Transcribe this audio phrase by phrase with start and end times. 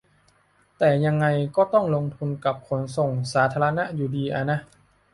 [0.77, 1.25] แต่ยังไง
[1.55, 4.59] ก็ต้องลงทุนกับขนส่งสาธารณะอยู่ดีอะนะ